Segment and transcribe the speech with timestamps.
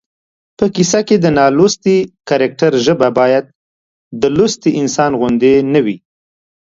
[0.57, 1.97] په کیسه کې د نالوستي
[2.29, 3.45] کرکټر ژبه باید
[4.21, 5.97] د لوستي انسان غوندې نه وي